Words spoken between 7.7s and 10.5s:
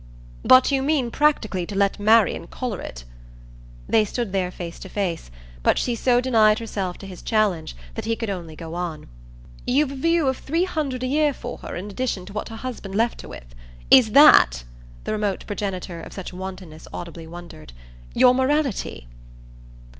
that he could only go on. "You've a view of